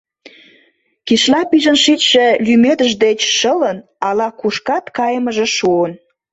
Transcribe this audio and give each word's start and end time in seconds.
Кишла 1.07 1.41
пижын 1.49 1.77
шичше 1.83 2.25
лӱмедыш 2.45 2.91
деч 3.03 3.19
шылын, 3.37 3.77
ала-кушкат 4.07 4.85
кайымыже 4.97 5.47
шуын. 5.57 5.91